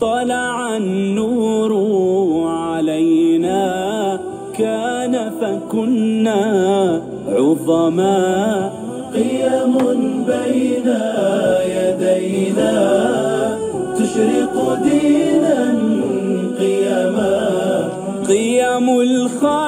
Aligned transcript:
طلع 0.00 0.76
النور 0.76 1.72
علينا. 2.48 4.20
كان 4.58 5.30
فكنا 5.40 6.42
عظما. 7.28 8.70
قيم 9.14 9.78
بين 10.26 10.88
يدينا. 11.68 13.04
تشرق 13.98 14.78
دينا 14.82 15.74
قيما 16.58 17.88
قيم 18.28 19.00
الخير 19.00 19.63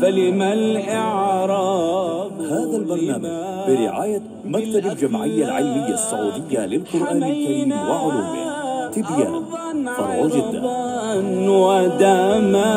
فلما 0.00 0.52
الإعراض 0.52 2.40
هذا 2.40 2.76
البرنامج 2.76 3.24
برعاية 3.68 4.22
مكتب 4.44 4.86
الجمعية 4.86 5.44
العلمية 5.44 5.94
السعودية 5.94 6.66
للقرآن 6.66 7.22
الكريم 7.22 7.72
وعلومه. 7.72 8.90
تبيان 8.90 9.44
فرع 9.96 10.26
جدة 10.26 10.62
ودما. 11.50 12.70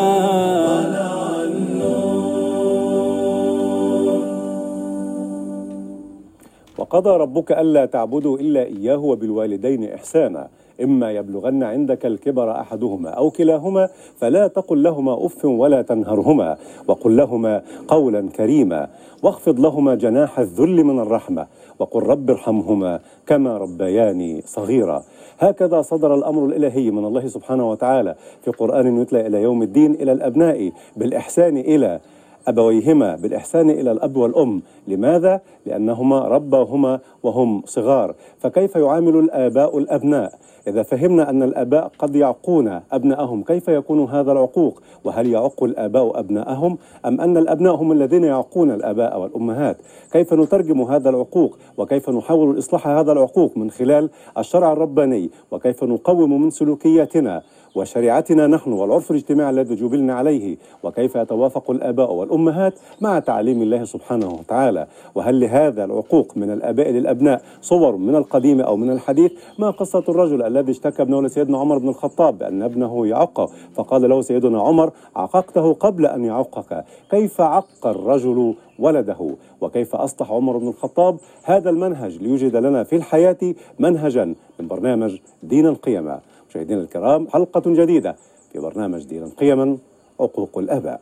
وقضى 6.77 7.09
ربك 7.09 7.51
ألا 7.51 7.85
تعبدوا 7.85 8.37
إلا 8.37 8.63
إياه 8.63 8.97
وبالوالدين 8.97 9.93
إحسانا. 9.93 10.47
إما 10.83 11.11
يبلغن 11.11 11.63
عندك 11.63 12.05
الكبر 12.05 12.51
أحدهما 12.51 13.09
أو 13.09 13.31
كلاهما 13.31 13.89
فلا 14.17 14.47
تقل 14.47 14.83
لهما 14.83 15.25
أف 15.25 15.45
ولا 15.45 15.81
تنهرهما 15.81 16.57
وقل 16.87 17.17
لهما 17.17 17.61
قولا 17.87 18.29
كريما 18.29 18.87
واخفض 19.23 19.59
لهما 19.59 19.95
جناح 19.95 20.39
الذل 20.39 20.83
من 20.83 20.99
الرحمة 20.99 21.47
وقل 21.79 22.03
رب 22.03 22.29
ارحمهما 22.29 22.99
كما 23.27 23.57
ربياني 23.57 24.41
صغيرا. 24.45 25.03
هكذا 25.39 25.81
صدر 25.81 26.15
الأمر 26.15 26.45
الإلهي 26.45 26.91
من 26.91 27.05
الله 27.05 27.27
سبحانه 27.27 27.69
وتعالى 27.71 28.15
في 28.41 28.51
قرآن 28.51 29.01
يتلى 29.01 29.27
إلى 29.27 29.41
يوم 29.41 29.61
الدين 29.63 29.93
إلى 29.93 30.11
الأبناء 30.11 30.71
بالإحسان 30.97 31.57
إلى 31.57 31.99
أبويهما 32.47 33.15
بالإحسان 33.15 33.69
إلى 33.69 33.91
الأب 33.91 34.17
والأم 34.17 34.61
لماذا؟ 34.87 35.41
لأنهما 35.65 36.19
رباهما 36.19 36.99
وهم 37.23 37.63
صغار 37.65 38.15
فكيف 38.39 38.75
يعامل 38.75 39.15
الآباء 39.15 39.77
الأبناء؟ 39.77 40.33
إذا 40.67 40.83
فهمنا 40.83 41.29
أن 41.29 41.43
الآباء 41.43 41.91
قد 41.99 42.15
يعقون 42.15 42.81
أبنائهم 42.91 43.43
كيف 43.43 43.67
يكون 43.67 44.09
هذا 44.09 44.31
العقوق؟ 44.31 44.81
وهل 45.03 45.29
يعق 45.29 45.63
الآباء 45.63 46.19
أبنائهم؟ 46.19 46.77
أم 47.05 47.21
أن 47.21 47.37
الأبناء 47.37 47.75
هم 47.75 47.91
الذين 47.91 48.23
يعقون 48.23 48.71
الآباء 48.71 49.19
والأمهات؟ 49.19 49.77
كيف 50.11 50.33
نترجم 50.33 50.81
هذا 50.81 51.09
العقوق؟ 51.09 51.57
وكيف 51.77 52.09
نحاول 52.09 52.57
إصلاح 52.57 52.87
هذا 52.87 53.11
العقوق 53.11 53.57
من 53.57 53.71
خلال 53.71 54.09
الشرع 54.37 54.73
الرباني؟ 54.73 55.29
وكيف 55.51 55.83
نقوم 55.83 56.41
من 56.41 56.49
سلوكياتنا 56.49 57.41
وشريعتنا 57.75 58.47
نحن 58.47 58.71
والعرف 58.71 59.11
الاجتماعي 59.11 59.49
الذي 59.49 59.75
جبلنا 59.75 60.13
عليه 60.13 60.57
وكيف 60.83 61.15
يتوافق 61.15 61.71
الآباء 61.71 62.13
والأمهات 62.13 62.73
مع 63.01 63.19
تعليم 63.19 63.61
الله 63.61 63.83
سبحانه 63.83 64.33
وتعالى؟ 64.33 64.87
وهل 65.15 65.39
لهذا 65.39 65.83
العقوق 65.83 66.37
من 66.37 66.51
الآباء 66.51 66.89
للأبناء 66.89 67.41
صور 67.61 67.95
من 67.95 68.15
القديم 68.15 68.61
أو 68.61 68.77
من 68.77 68.91
الحديث؟ 68.91 69.31
ما 69.59 69.69
قصة 69.69 70.03
الرجل 70.09 70.43
الذي 70.43 70.71
اشتكى 70.71 71.01
ابنه 71.01 71.21
لسيدنا 71.21 71.57
عمر 71.57 71.77
بن 71.77 71.89
الخطاب 71.89 72.37
بأن 72.37 72.61
ابنه 72.61 73.07
يعق 73.07 73.49
فقال 73.73 74.09
له 74.09 74.21
سيدنا 74.21 74.61
عمر 74.61 74.91
عققته 75.15 75.73
قبل 75.73 76.05
أن 76.05 76.25
يعقك. 76.25 76.85
كيف 77.11 77.41
عق 77.41 77.87
الرجل 77.87 78.55
ولده؟ 78.79 79.35
وكيف 79.61 79.95
أصلح 79.95 80.31
عمر 80.31 80.57
بن 80.57 80.67
الخطاب؟ 80.67 81.17
هذا 81.43 81.69
المنهج 81.69 82.17
ليوجد 82.17 82.55
لنا 82.55 82.83
في 82.83 82.95
الحياة 82.95 83.55
منهجا 83.79 84.35
من 84.59 84.67
برنامج 84.67 85.17
دين 85.43 85.67
القيمة. 85.67 86.32
مشاهدينا 86.53 86.81
الكرام 86.81 87.27
حلقة 87.27 87.61
جديدة 87.65 88.15
في 88.51 88.59
برنامج 88.59 89.05
دين 89.05 89.29
قيما 89.29 89.77
عقوق 90.19 90.57
الآباء. 90.57 91.01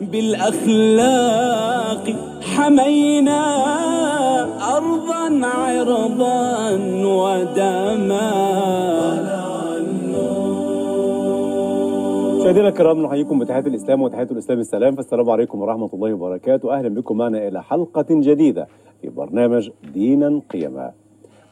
بالأخلاق 0.00 2.04
حمينا 2.42 3.42
أرضا 4.76 5.46
عرضا 5.46 6.70
ودما. 7.06 8.32
مشاهدينا 12.40 12.68
الكرام 12.68 13.02
نحييكم 13.02 13.38
بتحية 13.38 13.60
الإسلام 13.60 14.02
وتحية 14.02 14.28
الإسلام 14.30 14.58
السلام 14.58 14.96
فالسلام 14.96 15.30
عليكم 15.30 15.60
ورحمة 15.60 15.90
الله 15.94 16.14
وبركاته. 16.14 16.78
أهلا 16.78 16.88
بكم 16.88 17.16
معنا 17.16 17.48
إلى 17.48 17.62
حلقة 17.62 18.06
جديدة 18.10 18.68
في 19.00 19.08
برنامج 19.08 19.70
دينا 19.94 20.40
قيما. 20.50 20.92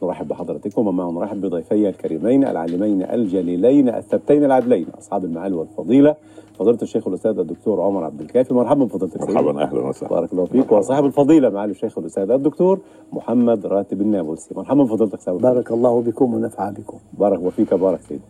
نرحب 0.03 0.27
بحضراتكم 0.27 0.87
ومع 0.87 1.09
نرحب 1.09 1.41
بضيفي 1.41 1.89
الكريمين 1.89 2.43
العالمين 2.43 3.01
الجليلين 3.01 3.89
الثبتين 3.89 4.43
العدلين 4.43 4.85
أصحاب 4.99 5.25
المعالي 5.25 5.55
والفضيلة 5.55 6.15
فضيلة 6.59 6.77
الشيخ 6.81 7.07
الأستاذ 7.07 7.39
الدكتور 7.39 7.81
عمر 7.81 8.03
عبد 8.03 8.21
الكافي. 8.21 8.53
مرحبا 8.53 8.83
السيد 8.85 9.21
مرحبا 9.21 9.63
أهلا 9.63 9.87
وسهلا. 9.87 10.09
بارك 10.09 10.33
الله 10.33 10.45
فيك. 10.45 10.71
وصاحب 10.71 11.05
الفضيلة 11.05 11.49
معالي 11.49 11.71
الشيخ 11.71 11.97
الأستاذ 11.97 12.31
الدكتور 12.31 12.79
محمد 13.13 13.65
راتب 13.65 14.01
النابلسي. 14.01 14.55
مرحبا 14.55 14.83
بفضيلتك 14.83 15.21
سيد 15.21 15.41
بارك 15.41 15.71
الله 15.71 16.01
بكم 16.01 16.33
ونفع 16.33 16.69
بكم. 16.69 16.97
بارك 17.13 17.39
الله 17.39 17.49
فيك 17.49 17.73
بارك 17.73 17.99
سيدي. 17.99 18.21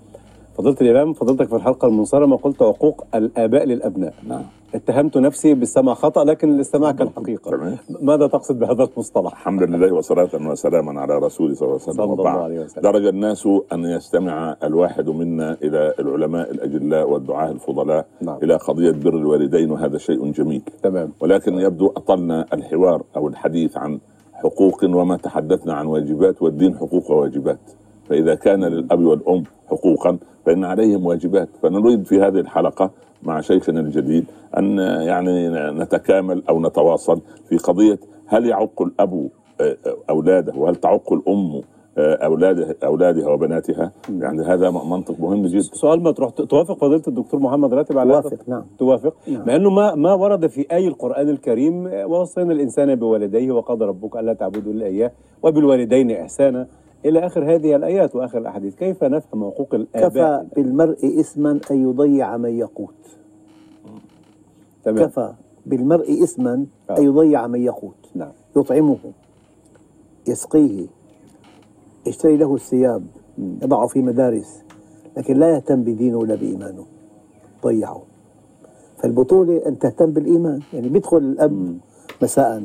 فضيلة 0.57 0.77
الإمام 0.81 1.13
فضيلتك 1.13 1.47
في 1.47 1.55
الحلقة 1.55 1.87
المنصرمة 1.87 2.37
قلت 2.37 2.61
عقوق 2.61 3.05
الآباء 3.15 3.65
للأبناء. 3.65 4.13
نعم. 4.27 4.43
اتهمت 4.75 5.17
نفسي 5.17 5.53
بالسمع 5.53 5.93
خطأ 5.93 6.23
لكن 6.23 6.55
الاستماع 6.55 6.91
كان 6.91 7.09
حقيقة. 7.09 7.77
ماذا 8.01 8.27
تقصد 8.27 8.59
بهذا 8.59 8.83
المصطلح؟ 8.83 9.31
الحمد 9.31 9.63
لله 9.63 9.93
وصلاة 9.93 10.29
وسلاما 10.49 11.01
على 11.01 11.17
رسول 11.17 11.55
صلى 11.57 11.67
الله 11.67 11.79
عليه 11.79 11.89
وسلم 11.89 11.93
صلى 11.93 12.13
الله. 12.13 12.29
عليه 12.29 12.59
وسلم. 12.59 12.83
درج 12.83 13.05
الناس 13.05 13.47
أن 13.73 13.83
يستمع 13.83 14.55
الواحد 14.63 15.09
منا 15.09 15.57
إلى 15.63 15.93
العلماء 15.99 16.51
الأجلاء 16.51 17.09
والدعاة 17.09 17.51
الفضلاء 17.51 18.05
نعم. 18.21 18.37
إلى 18.43 18.55
قضية 18.55 18.91
بر 18.91 19.17
الوالدين 19.17 19.71
وهذا 19.71 19.97
شيء 19.97 20.31
جميل 20.31 20.61
تمام 20.83 21.11
ولكن 21.19 21.53
يبدو 21.53 21.87
أطلنا 21.87 22.45
الحوار 22.53 23.03
أو 23.15 23.27
الحديث 23.27 23.77
عن 23.77 23.99
حقوق 24.33 24.83
وما 24.83 25.17
تحدثنا 25.17 25.73
عن 25.73 25.85
واجبات 25.85 26.41
والدين 26.41 26.77
حقوق 26.77 27.11
وواجبات 27.11 27.59
فإذا 28.11 28.35
كان 28.35 28.63
للأب 28.63 29.03
والأم 29.03 29.43
حقوقا 29.67 30.17
فإن 30.45 30.63
عليهم 30.63 31.05
واجبات. 31.05 31.49
فنريد 31.61 32.05
في 32.05 32.21
هذه 32.21 32.39
الحلقة 32.39 32.91
مع 33.23 33.41
شيخنا 33.41 33.79
الجديد 33.79 34.25
أن 34.57 34.77
يعني 34.79 35.49
نتكامل 35.79 36.43
أو 36.49 36.61
نتواصل 36.61 37.21
في 37.49 37.57
قضية 37.57 37.99
هل 38.27 38.45
يعق 38.45 38.81
الأب 38.81 39.29
أولاده؟ 40.09 40.53
وهل 40.55 40.75
تعق 40.75 41.13
الأم 41.13 41.61
أولاده 41.97 42.75
أولادها 42.83 43.29
وبناتها؟ 43.29 43.91
يعني 44.09 44.41
هذا 44.41 44.69
منطق 44.69 45.19
مهم 45.19 45.47
جدا. 45.47 45.61
سؤال 45.61 46.03
مطروح 46.03 46.31
توافق 46.31 46.77
فضيلة 46.77 47.03
الدكتور 47.07 47.39
محمد 47.39 47.73
راتب 47.73 47.97
على؟ 47.97 48.11
توافق 48.11 48.37
نعم. 48.47 48.63
توافق. 48.79 49.13
نعم. 49.27 49.47
مع 49.47 49.55
إنه 49.55 49.69
ما 49.69 49.95
ما 49.95 50.13
ورد 50.13 50.47
في 50.47 50.65
أي 50.71 50.87
القرآن 50.87 51.29
الكريم 51.29 51.87
ووصينا 51.93 52.53
الإنسان 52.53 52.95
بوالديه 52.95 53.51
وقضى 53.51 53.85
ربك 53.85 54.17
ألا 54.17 54.33
تعبدوا 54.33 54.73
إلا 54.73 54.85
إياه 54.85 55.11
وبالوالدين 55.43 56.11
إحسانا. 56.11 56.67
إلى 57.05 57.25
آخر 57.25 57.55
هذه 57.55 57.75
الآيات 57.75 58.15
وآخر 58.15 58.37
الأحاديث. 58.37 58.75
كيف 58.75 59.03
نفهم 59.03 59.51
حقوق 59.51 59.67
كفى 59.67 59.75
الاباء 59.75 60.47
بالمرء 60.55 61.19
إثما 61.19 61.59
أن 61.71 61.89
يضيع 61.89 62.37
من 62.37 62.49
يقوت 62.49 62.95
تمام. 64.83 65.05
كفى 65.05 65.33
بالمرء 65.65 66.23
إثما 66.23 66.65
آه. 66.89 66.97
أن 66.97 67.03
يضيع 67.03 67.47
من 67.47 67.61
يقوت 67.61 67.95
نعم. 68.15 68.31
يطعمه 68.57 68.97
يسقيه 70.27 70.87
يشتري 72.07 72.37
له 72.37 72.55
الثياب 72.55 73.03
يضعه 73.37 73.87
في 73.87 74.01
مدارس 74.01 74.63
لكن 75.17 75.37
لا 75.37 75.55
يهتم 75.55 75.83
بدينه 75.83 76.17
ولا 76.17 76.35
بإيمانه. 76.35 76.85
ضيعه. 77.63 78.01
فالبطولة 78.97 79.61
أن 79.67 79.79
تهتم 79.79 80.11
بالإيمان. 80.11 80.59
يعني 80.73 80.89
بيدخل 80.89 81.17
الأب 81.17 81.77
مساء. 82.21 82.63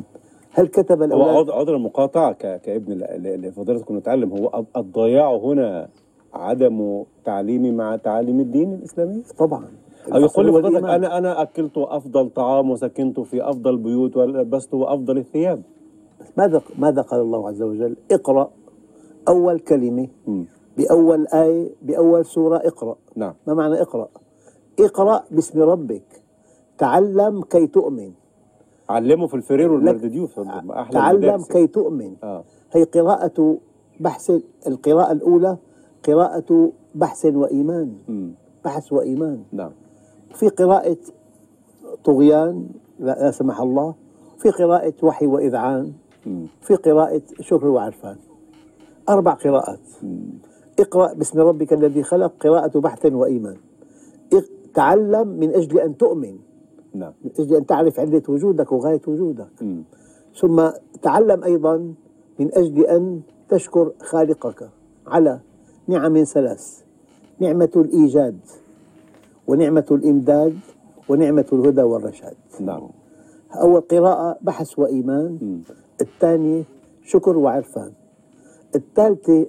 هل 0.57 0.67
كتب 0.67 0.97
هو 0.99 1.05
الأولاد؟ 1.05 1.49
عذر 1.49 1.75
المقاطعة 1.75 2.31
كابن 2.57 2.93
لفضيلتكم 3.17 3.97
نتعلم. 3.97 4.31
هو 4.31 4.49
الض- 4.49 4.77
الضياع 4.77 5.35
هنا 5.35 5.89
عدم 6.33 7.03
تعليمي 7.25 7.71
مع 7.71 7.95
تعاليم 7.95 8.39
الدين 8.39 8.73
الإسلامي؟ 8.73 9.23
طبعا. 9.37 9.65
أو 10.13 10.19
يقول 10.19 10.45
لي 10.45 10.51
هو 10.51 10.55
فضيلتك 10.61 10.77
الإيمان. 10.77 11.03
أنا 11.03 11.17
أنا 11.17 11.41
أكلت 11.41 11.77
أفضل 11.77 12.29
طعام 12.29 12.71
وسكنت 12.71 13.19
في 13.19 13.49
أفضل 13.49 13.77
بيوت 13.77 14.17
ولبست 14.17 14.69
أفضل 14.73 15.17
الثياب. 15.17 15.61
ماذا 16.37 16.61
ماذا 16.79 17.01
قال 17.01 17.21
الله 17.21 17.47
عز 17.47 17.61
وجل؟ 17.61 17.95
اقرأ 18.11 18.49
أول 19.27 19.59
كلمة 19.59 20.07
مم. 20.27 20.45
بأول 20.77 21.27
آية 21.33 21.69
بأول 21.81 22.25
سورة 22.25 22.57
اقرأ. 22.57 22.95
نعم. 23.15 23.33
ما 23.47 23.53
معنى 23.53 23.81
اقرأ؟ 23.81 24.07
اقرأ 24.79 25.23
باسم 25.31 25.61
ربك. 25.61 26.21
تعلم 26.77 27.41
كي 27.41 27.67
تؤمن. 27.67 28.11
علمه 28.89 29.27
في 29.27 29.33
الفرير 29.33 29.71
والمردديوف 29.71 30.39
أحلى 30.39 30.91
تعلم. 30.91 31.43
كي 31.43 31.67
تؤمن. 31.67 32.15
آه. 32.23 32.43
هي 32.71 32.83
قراءة 32.83 33.57
بحث 33.99 34.31
القراءة 34.67 35.11
الأولى 35.11 35.57
قراءة 36.07 36.71
بحث 36.95 37.25
وإيمان. 37.25 37.93
مم. 38.07 38.31
بحث 38.65 38.93
وإيمان. 38.93 39.43
نعم. 39.51 39.71
في 40.33 40.49
قراءة 40.49 40.97
طغيان 42.03 42.69
لا, 42.99 43.11
لا 43.11 43.31
سمح 43.31 43.61
الله. 43.61 43.95
في 44.37 44.49
قراءة 44.49 44.93
وحي 45.03 45.27
وإذعان. 45.27 45.93
في 46.61 46.75
قراءة 46.75 47.21
شكر 47.41 47.67
وعرفان. 47.67 48.15
أربع 49.09 49.33
قراءات. 49.33 49.79
اقرأ 50.79 51.13
باسم 51.13 51.39
ربك 51.39 51.73
الذي 51.73 52.03
خلق 52.03 52.33
قراءة 52.39 52.79
بحث 52.79 53.05
وإيمان. 53.05 53.57
تعلم 54.73 55.27
من 55.27 55.49
أجل 55.53 55.79
أن 55.79 55.97
تؤمن. 55.97 56.37
نعم. 56.93 57.13
أجل 57.39 57.55
أن 57.55 57.65
تعرف 57.65 57.99
علة 57.99 58.21
وجودك 58.29 58.71
وغاية 58.71 59.01
وجودك. 59.07 59.49
ثم 60.35 60.69
تعلم 61.01 61.43
أيضا 61.43 61.93
من 62.39 62.49
أجل 62.53 62.85
أن 62.85 63.21
تشكر 63.49 63.91
خالقك 63.99 64.69
على 65.07 65.39
نعم 65.87 66.23
ثلاث 66.23 66.83
نعمة 67.39 67.69
الإيجاد 67.75 68.39
ونعمة 69.47 69.85
الإمداد 69.91 70.59
ونعمة 71.09 71.45
الهدى 71.53 71.81
والرشاد. 71.81 72.35
نعم. 72.59 72.89
أول 73.55 73.81
قراءة 73.81 74.37
بحث 74.41 74.79
وإيمان. 74.79 75.61
الثانية 76.01 76.63
شكر 77.03 77.37
وعرفان. 77.37 77.91
الثالثة 78.75 79.45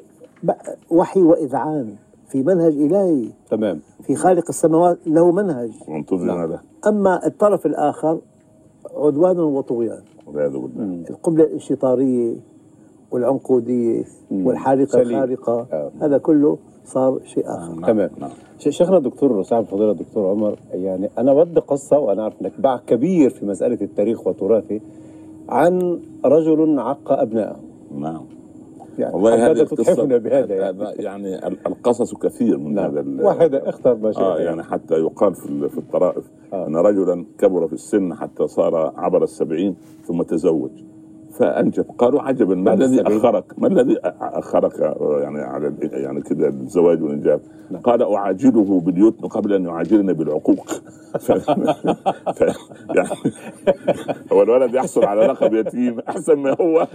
وحي 0.90 1.22
وإذعان. 1.22 1.96
في 2.28 2.42
منهج 2.42 2.72
إلهي. 2.72 3.28
تمام. 3.50 3.80
في 4.02 4.14
خالق 4.14 4.44
السماوات 4.48 4.98
له 5.06 5.32
منهج. 5.32 5.70
وانتظرنا 5.88 6.46
له 6.46 6.60
أما 6.86 7.26
الطرف 7.26 7.66
الآخر 7.66 8.18
عدوان 8.96 9.38
وطغيان. 9.40 10.02
والعياذ 10.26 10.52
بالله. 10.58 11.04
القبلة 11.10 11.44
الانشطارية 11.44 12.36
والعنقودية 13.10 14.04
والحارقة 14.30 14.86
سليم. 14.90 15.06
الخارقة 15.22 15.66
آه. 15.72 15.90
هذا 16.00 16.18
كله 16.18 16.58
صار 16.84 17.20
شيء 17.24 17.44
آخر. 17.46 17.74
تمام. 17.86 18.10
نعم. 18.18 18.30
ش- 18.58 18.68
شيخنا 18.68 18.96
الدكتور 18.96 19.42
سعد 19.42 19.64
فضيلة 19.64 19.90
الدكتور 19.90 20.30
عمر 20.30 20.58
يعني 20.72 21.10
أنا 21.18 21.32
ودي 21.32 21.60
قصة 21.60 21.98
وأنا 21.98 22.22
أعرف 22.22 22.34
إنك 22.42 22.60
باع 22.60 22.76
كبير 22.86 23.30
في 23.30 23.46
مسألة 23.46 23.78
التاريخ 23.82 24.26
وتراثه 24.26 24.80
عن 25.48 26.00
رجل 26.24 26.78
عق 26.78 27.12
أبنائه. 27.12 27.56
نعم. 27.94 28.24
يعني 28.98 29.14
والله 29.14 29.46
هذه 29.50 29.60
القصة 29.60 30.04
بهذا 30.04 30.54
يعني؟ 30.54 30.78
هذا 30.82 30.92
يعني 31.00 31.46
ال- 31.46 31.66
القصص 31.66 32.14
كثير 32.14 32.58
من 32.58 32.78
هذا 32.78 33.02
نعم 33.02 33.18
ال- 33.20 33.24
واحدة 33.24 33.68
اختر 33.68 33.94
ما 33.94 34.12
شئت 34.12 34.20
آه 34.22 34.38
يعني 34.38 34.62
حتى 34.62 34.94
يقال 34.94 35.34
في 35.34 35.68
في 35.68 35.78
الطرائف 35.78 36.24
آه. 36.52 36.66
أن 36.66 36.76
رجلا 36.76 37.24
كبر 37.38 37.66
في 37.66 37.72
السن 37.72 38.14
حتى 38.14 38.46
صار 38.46 38.92
عبر 38.96 39.22
السبعين 39.22 39.76
ثم 40.04 40.22
تزوج. 40.22 40.70
فأنجب 41.32 41.84
قالوا 41.98 42.22
عجبا 42.22 42.54
ما 42.54 42.74
الذي؟ 42.74 43.02
أخرك؟ 43.02 43.58
ما 43.58 43.68
الذي 43.68 43.98
أخرك 44.20 44.80
يعني 45.00 45.40
على 45.40 45.72
يعني 45.80 46.20
كذا 46.20 46.48
الزواج 46.48 47.02
والإنجاب؟ 47.02 47.40
قال 47.84 48.02
أعاجله 48.02 48.80
باليتم 48.80 49.26
قبل 49.26 49.52
أن 49.52 49.64
يعاجلني 49.64 50.12
بالعقوق 50.12 50.68
ف... 51.18 51.32
ف... 51.32 52.40
يعني 52.96 53.08
هو 54.32 54.42
الولد 54.42 54.74
يحصل 54.74 55.04
على 55.04 55.26
لقب 55.26 55.54
يتيم 55.54 56.00
أحسن 56.08 56.34
ما 56.34 56.56
هو 56.60 56.86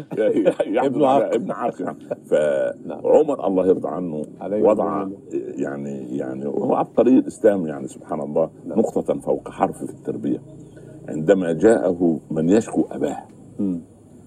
يحصل 0.67 0.87
ابن 0.87 1.03
على 1.03 1.23
عاق. 1.23 1.33
ابن 1.33 1.51
عاق 1.51 1.81
يعني. 1.81 1.97
فعمر 2.29 3.47
الله 3.47 3.67
يرضى 3.67 3.89
عنه 3.89 4.21
وضع. 4.41 5.07
يعني 5.33 6.17
يعني 6.17 6.45
وهو 6.45 6.75
عبقري 6.75 7.17
الإسلام 7.17 7.67
يعني 7.67 7.87
سبحان 7.87 8.21
الله 8.21 8.49
نقطة 8.65 9.19
فوق 9.19 9.49
حرف 9.49 9.77
في 9.77 9.91
التربية 9.91 10.41
عندما 11.09 11.51
جاءه 11.51 12.19
من 12.31 12.49
يشكو 12.49 12.85
أباه 12.91 13.17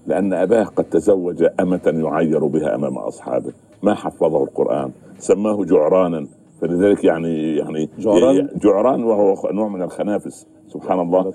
لأن 0.07 0.33
أباه 0.33 0.63
قد 0.63 0.83
تزوج 0.83 1.45
أمة 1.59 1.81
يعير 1.85 2.45
بها 2.45 2.75
أمام 2.75 2.97
أصحابه. 2.97 3.53
ما 3.83 3.93
حفظه 3.93 4.43
القرآن. 4.43 4.91
سماه 5.19 5.63
جعرانا. 5.65 6.27
فلذلك 6.61 7.03
يعني 7.03 7.55
يعني 7.55 7.89
جعران؟ 7.99 8.49
جعران 8.55 9.03
وهو 9.03 9.49
نوع 9.51 9.67
من 9.67 9.81
الخنافس. 9.81 10.47
سبحان 10.67 10.99
الله. 10.99 11.31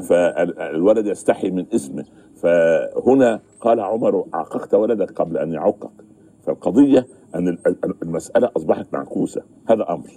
فالولد 0.00 1.06
يستحي 1.06 1.50
من 1.50 1.66
اسمه. 1.74 2.04
فهنا 2.42 3.40
قال 3.60 3.80
عمر 3.80 4.24
عاققت 4.34 4.74
ولدك 4.74 5.12
قبل 5.12 5.38
أن 5.38 5.52
يعقك. 5.52 5.90
فالقضية 6.46 7.06
أن 7.34 7.48
ال- 7.48 7.58
ال- 7.66 7.94
المسألة 8.02 8.50
أصبحت 8.56 8.86
معكوسة. 8.92 9.42
هذا 9.68 9.86
أمر. 9.90 10.08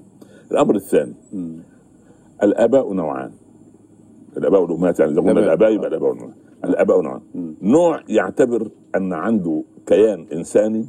الأمر 0.52 0.76
الثاني. 0.76 1.14
الآباء 2.44 2.94
نوعان. 2.94 3.32
الآباء 4.38 4.62
والأمهات 4.62 5.00
يعني 5.00 5.12
إذا 5.12 5.20
قلنا 5.20 5.32
تمام. 5.34 5.44
الآباء 5.44 5.72
يبقى 5.72 5.88
الآباء 5.88 6.10
والأمهات. 6.10 6.36
الأباء 6.66 7.02
نوعان. 7.02 7.22
نوع 7.62 8.02
يعتبر 8.10 8.70
أن 8.96 9.14
عنده 9.14 9.64
كيان 9.88 10.28
إنساني 10.34 10.86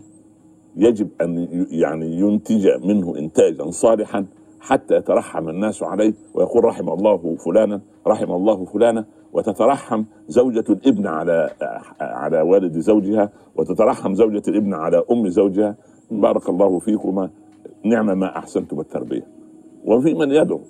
يجب 0.77 1.09
أن 1.21 1.49
يعني 1.71 2.21
ينتج 2.21 2.69
منه 2.85 3.17
انتاجا 3.19 3.71
صالحا 3.71 4.27
حتى 4.61 4.95
يترحم 4.95 5.49
الناس 5.49 5.83
عليه 5.83 6.15
ويقول 6.35 6.65
رحم 6.65 6.89
الله 6.89 7.37
فلانا 7.37 7.81
رحم 8.07 8.33
الله 8.33 8.65
فلانا 8.65 9.05
وتترحم 9.33 10.05
زوجة 10.29 10.65
الإبن 10.71 11.07
على 11.07 11.51
على 12.01 12.41
والد 12.41 12.79
زوجها 12.79 13.33
وتترحم 13.57 14.15
زوجة 14.15 14.43
الإبن 14.49 14.75
على 14.75 15.03
أم 15.11 15.29
زوجها. 15.29 15.77
بارك 16.11 16.49
الله 16.49 16.79
فيكما 16.79 17.31
نعم 17.85 18.19
ما 18.19 18.39
أحسنتم 18.39 18.81
التربيه 18.81 19.27
وفي 19.85 20.15
من 20.15 20.31
يدعو 20.31 20.61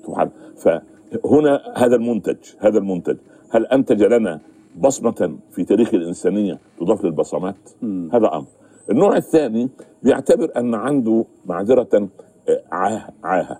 فهنا 0.57 1.61
هذا 1.77 1.97
المنتج 1.97 2.37
هذا 2.59 2.79
المنتج. 2.79 3.17
هل 3.51 3.67
أنتج 3.67 4.03
لنا 4.03 4.41
بصمة 4.81 5.37
في 5.51 5.65
تاريخ 5.65 5.95
الإنسانية 5.95 6.59
تضاف 6.81 7.05
للبصمات؟ 7.05 7.71
هذا 8.13 8.27
أمر. 8.35 8.47
النوع 8.91 9.17
الثاني 9.17 9.69
بيعتبر 10.03 10.51
أن 10.57 10.75
عنده 10.75 11.25
معذرة 11.47 12.09
آه، 12.49 12.63
عاهه 12.73 13.09
عاهة. 13.25 13.59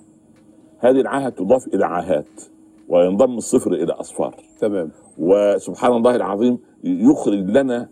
هذه 0.79 1.01
العاهة 1.01 1.29
تضاف 1.29 1.67
إلى 1.67 1.87
عاهات 1.87 2.43
وينضم 2.89 3.37
الصفر 3.37 3.73
إلى 3.73 3.93
أصفار. 3.93 4.35
تمام. 4.61 4.91
وسبحان 5.19 5.93
الله 5.93 6.17
العظيم 6.17 6.59
يخرج 6.85 7.51
لنا 7.51 7.89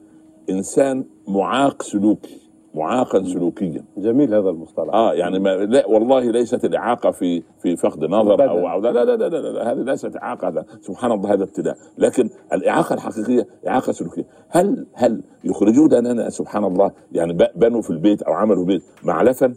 إنسان 0.50 1.04
معاق 1.28 1.82
سلوكي. 1.82 2.40
معاقا 2.76 3.22
سلوكيا. 3.24 3.84
جميل 3.96 4.34
هذا 4.34 4.50
المصطلح. 4.50 4.94
آه 4.94 5.14
يعني 5.14 5.38
ما 5.38 5.56
لا 5.56 5.86
والله 5.86 6.30
ليست 6.30 6.64
الإعاقة 6.64 7.10
في 7.10 7.42
في 7.62 7.76
فقد 7.76 8.04
نظر 8.04 8.48
أو. 8.50 8.68
أو 8.68 8.80
لا 8.80 8.92
لا 8.92 9.04
لا 9.04 9.16
لا, 9.16 9.28
لا, 9.28 9.52
لا 9.52 9.72
هذه 9.72 9.78
ليست 9.78 10.16
إعاقة 10.16 10.48
هذا 10.48 10.64
سبحان 10.80 11.12
الله 11.12 11.32
هذا 11.32 11.44
ابتلاء 11.44 11.76
لكن 11.98 12.28
الإعاقة 12.52 12.94
الحقيقية 12.94 13.46
إعاقة 13.68 13.92
سلوكية. 13.92 14.24
هل 14.48 14.86
هل 14.94 15.22
يخرجون 15.44 15.94
لنا 15.94 16.30
سبحان 16.30 16.64
الله 16.64 16.90
يعني 17.12 17.38
بنوا 17.56 17.82
في 17.82 17.90
البيت 17.90 18.22
أو 18.22 18.32
عملوا 18.32 18.64
بيت 18.64 18.82
معلفا؟ 19.04 19.54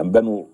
أم 0.00 0.10
بنوا 0.10 0.44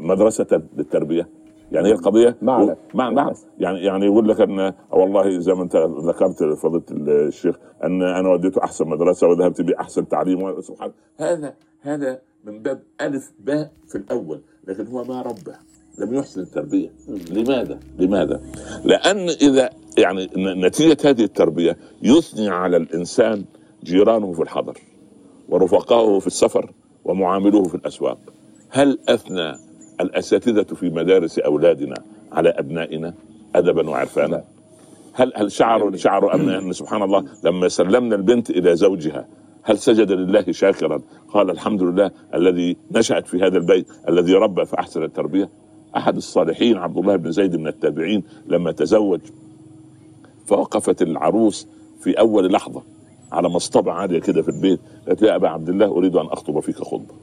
مدرسة 0.00 0.62
للتربية؟ 0.76 1.28
يعني 1.72 1.88
هي 1.88 1.92
القضية 1.92 2.36
معلف. 2.42 2.78
مع 2.94 3.10
مع 3.10 3.32
يعني 3.58 3.78
يعني 3.78 4.06
يقول 4.06 4.28
لك 4.28 4.40
ان 4.40 4.72
والله 4.90 5.38
زي 5.38 5.54
ما 5.54 5.62
أنت 5.62 5.76
ذكرت 5.76 6.42
فضيله 6.44 6.82
الشيخ 7.26 7.56
أن 7.84 8.02
أنا 8.02 8.28
وديته 8.28 8.64
أحسن 8.64 8.88
مدرسة 8.88 9.28
وذهبت 9.28 9.60
به 9.60 9.74
احسن 9.80 10.08
تعليم 10.08 10.60
سبحان 10.60 10.92
هذا 11.16 11.54
هذا 11.80 12.18
من 12.44 12.62
باب 12.62 12.82
ألف 13.00 13.32
باء 13.40 13.70
في 13.88 13.98
الأول 13.98 14.40
لكن 14.68 14.86
هو 14.86 15.04
ما 15.04 15.22
ربى 15.22 15.52
لم 15.98 16.14
يحسن 16.14 16.40
التربية 16.40 16.90
لماذا؟ 17.30 17.78
لماذا؟ 17.98 18.40
لأن 18.84 19.28
اذا 19.28 19.70
يعني 19.98 20.30
نتيجة 20.36 20.96
هذه 21.04 21.24
التربية 21.24 21.76
يثني 22.02 22.48
على 22.48 22.76
الإنسان 22.76 23.44
جيرانه 23.84 24.32
في 24.32 24.42
الحضر 24.42 24.78
ورفقائه 25.48 26.18
في 26.18 26.26
السفر 26.26 26.72
ومعاملوه 27.04 27.64
في 27.64 27.74
الأسواق 27.74 28.18
هل 28.70 28.98
أثنى 29.08 29.71
الأساتذة 30.02 30.74
في 30.74 30.90
مدارس 30.90 31.38
أولادنا 31.38 31.94
على 32.32 32.48
أبنائنا 32.48 33.14
ادبا 33.54 33.90
وعرفانا؟ 33.90 34.44
هل 35.12 35.32
هل 35.36 35.52
شعروا 35.52 35.96
شعروا 35.96 36.34
ان 36.34 36.48
إن 36.48 36.72
سبحان 36.72 37.02
الله 37.02 37.24
لما 37.44 37.68
سلمنا 37.68 38.16
البنت 38.16 38.50
إلى 38.50 38.76
زوجها 38.76 39.26
هل 39.62 39.78
سجد 39.78 40.12
لله 40.12 40.44
شاكرا؟ 40.50 41.02
قال 41.28 41.50
الحمد 41.50 41.82
لله 41.82 42.10
الذي 42.34 42.76
نشأت 42.90 43.26
في 43.26 43.36
هذا 43.36 43.58
البيت 43.58 43.86
الذي 44.08 44.34
ربى 44.34 44.64
فأحسن 44.64 45.02
التربية. 45.02 45.48
أحد 45.96 46.16
الصالحين 46.16 46.76
عبد 46.76 46.98
الله 46.98 47.16
بن 47.16 47.30
زيد 47.30 47.56
من 47.56 47.66
التابعين 47.66 48.22
لما 48.46 48.72
تزوج 48.72 49.20
فوقفت 50.46 51.02
العروس 51.02 51.68
في 52.00 52.18
أول 52.18 52.52
لحظة 52.52 52.82
على 53.32 53.48
مصطبة 53.48 53.92
عالية 53.92 54.18
كده 54.18 54.42
في 54.42 54.48
البيت. 54.48 54.80
قالت 55.08 55.22
يا 55.22 55.36
أبا 55.36 55.48
عبد 55.48 55.68
الله 55.68 55.86
أريد 55.86 56.16
أن 56.16 56.26
أخطب 56.26 56.60
فيك 56.60 56.76
خطبة. 56.76 57.14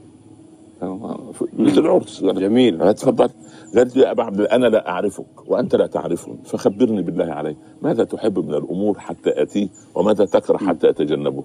مثل 1.52 1.78
العرس. 1.78 2.24
جميل. 2.24 2.94
تفضل. 2.94 3.30
قالت 3.76 3.96
لي 3.96 4.02
يا 4.02 4.10
أبا 4.10 4.22
عبد 4.22 4.40
أنا 4.40 4.66
لا 4.66 4.88
أعرفك 4.88 5.50
وأنت 5.50 5.74
لا 5.76 5.86
تعرفني 5.86 6.36
فخبرني 6.44 7.02
بالله 7.02 7.24
عليك. 7.24 7.56
ماذا 7.82 8.04
تحب 8.04 8.38
من 8.38 8.54
الأمور 8.54 8.98
حتى 8.98 9.42
اتيه 9.42 9.68
وماذا 9.94 10.24
تكره 10.24 10.56
حتى 10.56 10.90
أتجنبه؟ 10.90 11.44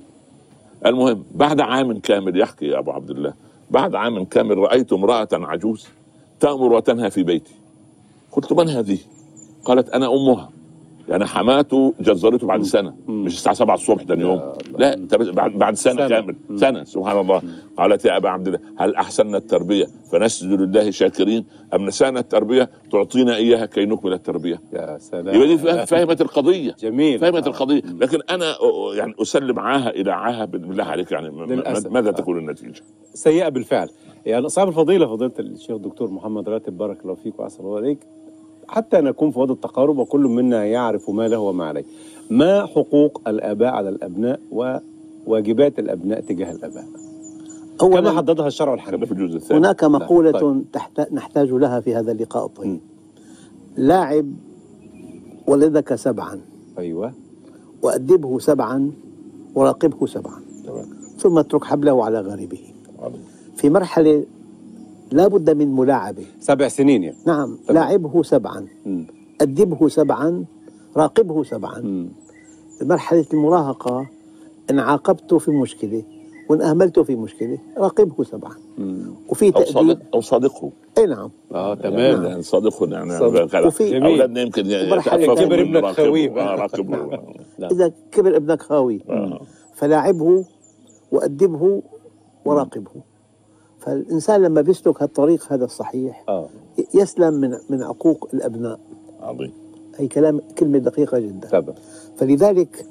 المهم 0.85 1.23
بعد 1.35 1.61
عام 1.61 1.99
كامل 1.99 2.41
يحكي 2.41 2.65
يا 2.65 2.79
أبو 2.79 2.91
عبد 2.91 3.09
الله 3.09 3.33
بعد 3.71 3.95
عام 3.95 4.25
كامل 4.25 4.57
رأيت 4.57 4.93
امرأة 4.93 5.27
عجوز 5.33 5.87
تأمر 6.39 6.73
وتنهى 6.73 7.11
في 7.11 7.23
بيتي. 7.23 7.53
قلت 8.31 8.53
من 8.53 8.69
هذه؟ 8.69 8.97
قالت 9.65 9.89
أنا 9.89 10.13
أمها. 10.13 10.49
يعني 11.09 11.25
حماته 11.25 11.93
جزرته 11.99 12.47
بعد 12.47 12.63
سنة. 12.63 12.95
مش 13.07 13.33
الساعة 13.33 13.55
7 13.55 13.73
الصبح 13.73 14.03
ثاني 14.03 14.21
يوم. 14.21 14.41
لا 14.77 14.93
انت 14.93 15.15
بعد 15.15 15.51
بعد 15.51 15.73
سنة, 15.75 15.93
سنة. 15.95 16.07
كامل. 16.07 16.35
سنة. 16.55 16.83
سبحان 16.83 17.19
الله. 17.19 17.41
قالت 17.77 18.05
يا 18.05 18.17
أبا 18.17 18.29
عبد 18.29 18.47
الله 18.47 18.59
هل 18.77 18.95
أحسننا 18.95 19.37
التربية؟ 19.37 19.85
فنسجد 20.11 20.61
لله 20.61 20.91
شاكرين. 20.91 21.45
أم 21.73 21.85
نسانا 21.85 22.19
التربية؟ 22.19 22.69
تعطينا 22.91 23.35
إياها 23.35 23.65
كي 23.65 23.85
نكمل 23.85 24.13
التربية. 24.13 24.61
يا 24.73 24.97
سلام. 24.97 25.35
يبقى 25.35 25.47
دي 25.47 25.85
فهمت 25.85 26.21
القضية. 26.21 26.75
جميل. 26.79 27.19
فهمت 27.19 27.43
آه. 27.43 27.49
القضية. 27.49 27.81
لكن 27.81 28.19
أنا 28.29 28.55
يعني 28.93 29.13
أسلم 29.21 29.59
عاهه 29.59 29.89
إلى 29.89 30.11
عاهه 30.11 30.45
بالله 30.45 30.83
عليك. 30.83 31.11
يعني 31.11 31.29
للأسف. 31.29 31.91
ماذا. 31.91 32.11
تكون 32.11 32.37
النتيجة؟ 32.37 32.81
سيئة 33.13 33.49
بالفعل. 33.49 33.89
يعني 34.25 34.49
صاحب 34.49 34.67
الفضيلة 34.67 35.07
فضيلة 35.07 35.33
الشيخ 35.39 35.71
الدكتور 35.75 36.11
محمد 36.11 36.49
راتب 36.49 36.77
بارك 36.77 37.01
الله 37.01 37.15
فيك 37.15 37.39
وأحسن 37.39 37.63
الله 37.63 37.77
عليك 37.77 37.99
حتى 38.67 39.01
نكون 39.01 39.31
في 39.31 39.39
وضع 39.39 39.53
التقارب 39.53 39.97
وكل 39.97 40.21
منا 40.21 40.65
يعرف 40.65 41.09
ما 41.09 41.27
له 41.27 41.39
وما 41.39 41.65
عليه. 41.65 41.83
ما 42.29 42.65
حقوق 42.65 43.21
الآباء 43.27 43.69
على 43.69 43.89
الأبناء 43.89 44.39
وواجبات 44.51 45.79
الأبناء 45.79 46.21
تجاه 46.21 46.51
الآباء؟ 46.51 46.85
كما 47.79 48.11
حددها 48.11 48.47
الشرع 48.47 48.73
الحنيف 48.73 49.03
في 49.03 49.11
الجزء 49.11 49.37
الثاني. 49.37 49.59
هناك 49.59 49.83
مقولة 49.83 50.31
طيب. 50.31 50.65
تحت... 50.73 51.13
نحتاج 51.13 51.51
لها 51.51 51.79
في 51.79 51.95
هذا 51.95 52.11
اللقاء. 52.11 52.45
الطيب 52.45 52.79
لاعب 53.77 54.33
ولدك 55.47 55.95
سبعا. 55.95 56.41
أيوة. 56.77 57.13
وأدبه 57.81 58.39
سبعا 58.39 58.91
وراقبه 59.55 60.05
سبعا. 60.05 60.41
تمام. 60.65 60.85
ثم 61.17 61.37
اترك 61.37 61.63
حبله 61.63 62.05
على 62.05 62.21
غاربه. 62.21 62.59
في 63.55 63.69
مرحلة 63.69 64.25
لا 65.11 65.27
بد 65.27 65.49
من 65.49 65.75
ملاعبة 65.75 66.23
سبع 66.39 66.67
سنين 66.67 67.03
يعني 67.03 67.17
نعم 67.27 67.57
تمام. 67.67 67.75
لاعبه 67.83 68.23
سبعا 68.23 68.67
مم. 68.85 69.07
أدبه 69.41 69.87
سبعا 69.87 70.45
راقبه 70.97 71.43
سبعا 71.43 71.79
مم. 71.79 72.09
مرحلة 72.81 73.25
المراهقة 73.33 74.07
إن 74.71 74.79
عاقبته 74.79 75.37
في 75.37 75.51
مشكلة 75.51 76.03
وإن 76.49 76.61
أهملته 76.61 77.03
في 77.03 77.15
مشكلة 77.15 77.57
راقبه 77.77 78.23
سبعا 78.23 78.55
مم. 78.77 79.13
وفي 79.29 79.51
تأديب 79.51 79.67
صادق 79.73 79.99
أو 80.13 80.21
صادقه 80.21 80.71
أي 80.97 81.05
نعم 81.05 81.29
آه 81.51 81.75
تمام 81.75 82.23
يعني 82.23 82.41
صادقه 82.41 82.87
يعني 82.87 83.19
صادق. 83.19 83.67
وفي- 83.67 83.89
جميل. 83.89 84.03
اولادنا 84.05 84.41
يمكن 84.41 84.61
كبر 84.63 85.61
ابنك. 85.61 85.85
خويه. 85.85 86.29
آه، 86.41 86.55
راقبه 86.55 86.97
نعم. 87.59 87.71
إذا 87.71 87.91
كبر 88.11 88.35
ابنك 88.35 88.61
خاوي 88.61 89.01
آه. 89.09 89.39
فلاعبه 89.75 90.45
وأدبه 91.11 91.81
وراقبه 92.45 92.91
فالإنسان 93.85 94.41
لما 94.41 94.61
بيسلك 94.61 95.01
هالطريق 95.01 95.53
هذا 95.53 95.65
الصحيح 95.65 96.23
آه. 96.29 96.49
يسلم 96.93 97.33
من 97.33 97.57
من 97.69 97.83
عقوق 97.83 98.29
الأبناء. 98.33 98.79
عظيم. 99.21 99.53
هي 99.95 100.07
كلام 100.07 100.41
كلمة 100.57 100.77
دقيقة 100.77 101.19
جدا. 101.19 101.47
تمام 101.47 101.75
فلذلك 102.15 102.85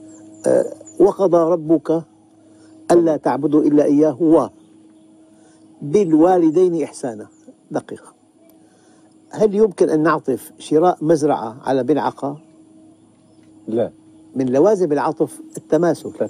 آه، 0.47 0.65
وقضى 1.01 1.53
ربك 1.53 2.03
ألا 2.91 3.17
تعبدوا 3.17 3.63
إلا 3.63 3.85
إياه 3.85 4.23
و 4.23 4.49
بالوالدين 5.83 6.83
إحسانا. 6.83 7.27
دقيقة. 7.71 8.15
هل 9.31 9.55
يمكن 9.55 9.91
أن 9.91 10.03
نعطف 10.03 10.53
شراء 10.59 10.99
مزرعة 11.05 11.57
على 11.63 11.83
بلعقة؟ 11.83 12.39
لا. 13.69 13.93
من 14.37 14.47
لوازم 14.47 14.93
العطف 14.93 15.41
التماسك. 15.57 16.21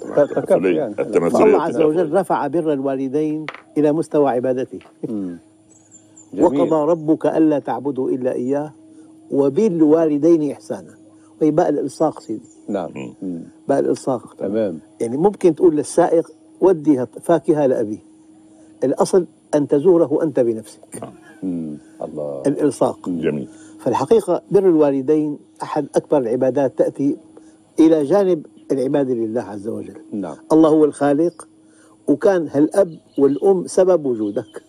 يعني. 0.51 0.93
فالله 0.93 1.61
عز 1.61 1.81
وجل 1.81 2.13
رفع 2.13 2.47
بر 2.47 2.73
الوالدين 2.73 3.45
إلى 3.77 3.91
مستوى 3.91 4.29
عبادته. 4.29 4.79
وقضى 6.41 6.91
ربك 6.91 7.25
ألا 7.25 7.59
تعبدوا 7.59 8.09
إلا 8.09 8.33
إياه 8.33 8.73
وبالوالدين 9.31 10.51
إحسانا. 10.51 10.93
وهي 11.41 11.51
باء 11.51 11.69
الإلصاق 11.69 12.19
سيدي. 12.19 12.49
نعم. 12.69 12.91
باء 13.67 13.79
الإلصاق. 13.79 14.35
تمام. 14.35 14.79
يعني 15.01 15.17
ممكن 15.17 15.55
تقول 15.55 15.75
للسائق 15.75 16.31
ودي 16.61 17.05
فاكهة 17.21 17.65
لأبيه. 17.65 17.99
الأصل 18.83 19.25
أن 19.55 19.67
تزوره 19.67 20.23
أنت 20.23 20.39
بنفسك. 20.39 21.09
مم. 21.43 21.77
الله. 22.01 22.43
الإلصاق. 22.47 23.09
جميل. 23.09 23.47
فالحقيقة 23.79 24.41
بر 24.51 24.69
الوالدين 24.69 25.37
أحد 25.63 25.87
أكبر 25.95 26.17
العبادات 26.17 26.77
تأتي 26.77 27.17
إلى 27.79 28.03
جانب 28.03 28.45
العبادة 28.71 29.13
لله 29.13 29.41
عز 29.41 29.67
وجل. 29.67 29.97
نعم. 30.11 30.35
الله 30.51 30.69
هو 30.69 30.85
الخالق 30.85 31.47
وكان 32.07 32.47
هالأب 32.47 32.97
والأم 33.17 33.67
سبب 33.67 34.05
وجودك. 34.05 34.63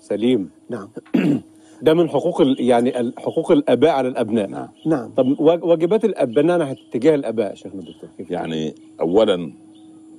سليم. 0.00 0.50
نعم. 0.70 0.88
ده 1.82 1.94
من 1.94 2.08
حقوق 2.08 2.40
ال... 2.40 2.56
يعني 2.60 3.12
حقوق 3.18 3.52
الأباء 3.52 3.90
على 3.90 4.08
الأبناء. 4.08 4.48
نعم. 4.48 4.68
نعم. 4.86 5.10
طب 5.16 5.40
واج- 5.40 5.64
واجبات 5.64 6.04
الابناء 6.04 6.58
ناحيه 6.58 6.76
تجاه 6.92 7.14
الأباء 7.14 7.54
شيخنا 7.54 7.80
الدكتور 7.80 8.10
كيف؟ 8.18 8.30
يعني 8.30 8.74
اولا 9.00 9.52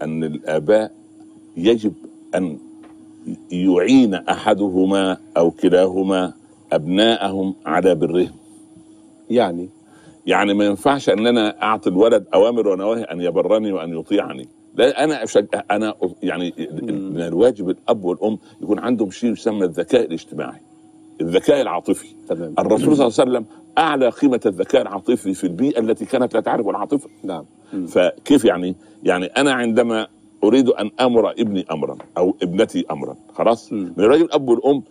أن 0.02 0.24
الأباء 0.24 0.92
يجب 1.58 1.94
أن 2.36 2.58
يعين 3.52 4.14
أحدهما 4.14 5.18
أو 5.38 5.52
كلاهما 5.52 6.34
أبناءهم 6.72 7.56
على 7.66 7.96
برهم. 7.96 8.32
يعني؟ 9.30 9.70
يعني 10.26 10.54
ما 10.54 10.66
ينفعش 10.66 11.10
ان 11.10 11.28
أنا 11.28 11.64
اعطي 11.64 11.90
الولد 11.90 12.26
اوامر 12.34 12.68
ونواهي 12.68 13.04
ان 13.04 13.22
يبرني 13.22 13.74
وان 13.74 14.00
يطيعني. 14.00 14.48
لا 14.76 15.04
أنا 15.04 15.24
أشجع 15.24 15.64
أنا 15.72 15.94
يعني 16.24 16.54
من 16.82 17.22
الواجب 17.22 17.70
الاب 17.70 18.06
والام 18.06 18.38
يكون 18.62 18.80
عندهم 18.80 19.12
شيء 19.12 19.32
يسمى 19.32 19.66
الذكاء 19.66 20.06
الاجتماعي 20.06 20.62
الذكاء 21.22 21.62
العاطفي. 21.62 22.08
تمام. 22.28 22.54
الرسول 22.60 22.98
صلى 22.98 23.08
الله 23.08 23.20
عليه 23.20 23.32
وسلم 23.32 23.46
اعلى 23.78 24.10
قيمة 24.10 24.40
الذكاء 24.46 24.82
العاطفي 24.82 25.34
في 25.34 25.44
البيئة 25.44 25.80
التي 25.80 26.06
كانت 26.06 26.34
لا 26.34 26.40
تعرف 26.40 26.68
العاطفه 26.68 27.10
نعم. 27.24 27.46
فكيف 27.88 28.46
يعني؟ 28.46 28.76
يعني 29.04 29.26
أنا 29.26 29.52
عندما 29.54 30.08
أريد 30.44 30.70
أن 30.70 30.92
أمر 31.00 31.32
ابني 31.32 31.66
امرا 31.72 31.98
أو 32.18 32.36
ابنتي 32.44 32.86
امرا 32.92 33.16
خلاص؟ 33.34 33.74
من 33.74 33.94
الرجل 34.00 34.26
الأب 34.26 34.50
والأم 34.50 34.84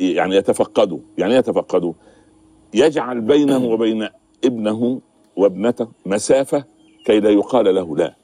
يعني 0.00 0.36
يتفقدوا، 0.36 0.98
يعني 1.18 1.34
يتفقدوا؟ 1.34 1.92
يجعل 2.74 3.20
بينه 3.20 3.64
وبين 3.72 4.08
ابنه 4.44 5.00
وابنته 5.36 5.88
مسافة 6.06 6.64
كي 7.04 7.20
لا 7.20 7.30
يقال 7.30 7.74
له 7.74 7.96
لا. 7.96 8.14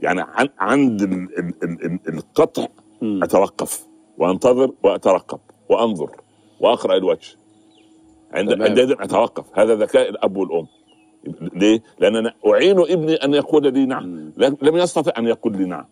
يعني 0.00 0.20
عن 0.20 0.48
عند 0.58 1.02
ال 1.02 1.38
ال 1.38 1.54
ال 1.62 1.84
ال 1.84 2.14
القطع. 2.14 2.66
أتوقف 3.02 3.86
وأنتظر 4.18 4.72
وأترقب 4.82 5.40
وأنظر 5.68 6.10
وأقرأ 6.60 6.96
الوجه. 6.96 7.36
عند. 8.32 8.62
عندئذ 8.62 8.92
أتوقف، 9.00 9.58
هذا 9.58 9.74
ذكاء 9.74 10.08
الأب 10.08 10.36
والأم. 10.36 10.66
ليه؟ 11.54 11.82
لأن 12.00 12.16
أنا 12.16 12.34
أعين 12.46 12.78
ابني 12.80 13.14
أن 13.14 13.34
يقول 13.34 13.72
لي 13.72 13.86
نعم،. 13.86 14.32
لم 14.62 14.76
يستطع 14.76 15.12
أن 15.18 15.26
يقول 15.26 15.56
لي 15.56 15.64
نعم. 15.64 15.84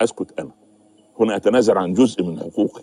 أسكت 0.00 0.40
أنا. 0.40 0.50
هنا 1.20 1.36
أتنازل 1.36 1.78
عن 1.78 1.92
جزء 1.92 2.22
من 2.24 2.40
حقوقي، 2.40 2.82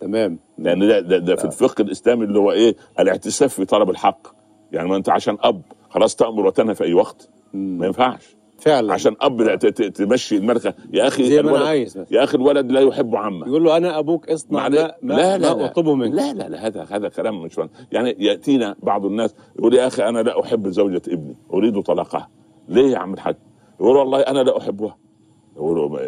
تمام. 0.00 0.38
لأن 0.58 0.88
ده, 0.88 1.00
ده, 1.00 1.18
ده 1.18 1.36
في 1.36 1.44
الفقه 1.44 1.82
الإسلامي 1.82 2.24
اللي 2.24 2.38
هو 2.38 2.52
إيه؟ 2.52 2.76
الاعتساف 3.00 3.54
في 3.54 3.64
طلب 3.64 3.90
الحق. 3.90 4.26
يعني 4.72 4.88
ما 4.88 4.96
أنت 4.96 5.08
عشان 5.08 5.36
أب 5.40 5.62
خلاص 5.90 6.16
تأمر 6.16 6.46
وتنهى 6.46 6.74
في 6.74 6.84
أي 6.84 6.94
وقت، 6.94 7.30
ما 7.54 7.86
ينفعش. 7.86 8.36
فعلا. 8.58 8.92
عشان 8.92 9.16
أب 9.20 9.58
تمشي 9.94 10.36
الملكه 10.36 10.74
يا 10.92 11.06
أخي 11.06 11.24
زي 11.24 11.42
ما 11.42 11.50
أنا 11.56 11.66
عايز 11.66 12.04
يا 12.10 12.24
أخي 12.24 12.36
الولد 12.36 12.72
لا 12.72 12.80
يحب 12.80 13.16
عمه. 13.16 13.46
يقول 13.46 13.64
له 13.64 13.76
أنا 13.76 13.98
أبوك 13.98 14.28
اصنع. 14.28 14.68
ما 14.68 14.94
ما, 15.02 15.38
ما 15.38 15.64
أطلبه 15.64 15.94
منك. 15.94 16.14
لا 16.14 16.32
لا 16.32 16.48
لا. 16.48 16.66
هذا 16.66 16.86
هذا 16.90 17.08
كلام 17.08 17.42
مش 17.42 17.54
فن. 17.54 17.68
يعني 17.92 18.16
يأتينا 18.18 18.76
بعض 18.82 19.06
الناس 19.06 19.34
يقول 19.58 19.74
يا 19.74 19.86
أخي 19.86 20.08
أنا 20.08 20.18
لا 20.22 20.40
أحب 20.40 20.68
زوجة 20.68 21.02
ابني. 21.08 21.36
أريد 21.52 21.82
طلاقها. 21.82 22.28
ليه 22.68 22.92
يا 22.92 22.98
عم 22.98 23.14
الحاج؟ 23.14 23.36
يقول 23.80 23.96
والله 23.96 24.20
أنا 24.20 24.38
لا 24.38 24.58
أحبها. 24.58 24.96